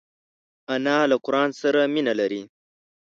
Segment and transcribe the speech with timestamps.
[0.75, 2.41] انا له قران سره مینه لري